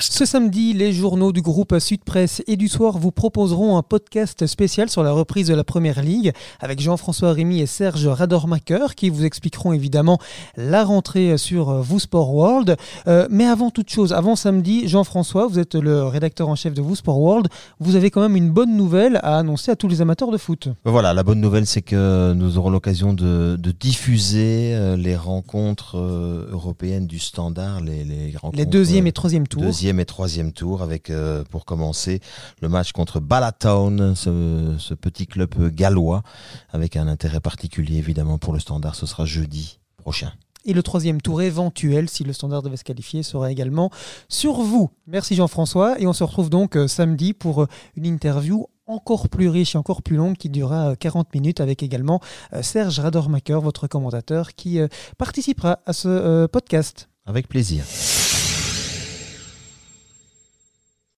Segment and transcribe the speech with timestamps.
[0.00, 0.12] podcast.
[0.20, 4.46] Ce samedi, les journaux du groupe Sud Presse et du Soir vous proposeront un podcast
[4.46, 9.10] spécial sur la reprise de la Première Ligue avec Jean-François Rémy et Serge Radormacher qui
[9.10, 10.18] vous expliqueront évidemment
[10.56, 12.76] la rentrée sur Vous Sport World.
[13.08, 16.82] Euh, mais avant toute chose, avant samedi, Jean-François, vous êtes le rédacteur en chef de
[16.82, 17.48] Vous Sport World.
[17.78, 20.68] Vous avez quand même une bonne nouvelle à annoncer à tous les amateurs de foot.
[20.84, 25.98] Voilà, la bonne nouvelle, c'est que nous aurons l'occasion de, de diffuser euh, les rencontres
[25.98, 28.56] euh, européennes du standard, les, les rencontres.
[28.56, 29.62] Les deuxième et troisième tours.
[29.62, 32.20] Deuxième et troisième tour, avec euh, pour commencer
[32.60, 36.22] le match contre Ballatown, ce, ce petit club gallois,
[36.70, 38.94] avec un intérêt particulier évidemment pour le standard.
[38.94, 40.32] Ce sera jeudi prochain.
[40.64, 43.90] Et le troisième tour éventuel, si le standard devait se qualifier, sera également
[44.28, 44.90] sur vous.
[45.06, 45.98] Merci Jean-François.
[46.00, 47.66] Et on se retrouve donc euh, samedi pour euh,
[47.96, 51.82] une interview encore plus riche et encore plus longue qui durera euh, 40 minutes avec
[51.82, 52.20] également
[52.60, 54.80] Serge Radormacher, votre commentateur, qui
[55.16, 57.08] participera à ce podcast.
[57.24, 57.84] Avec plaisir.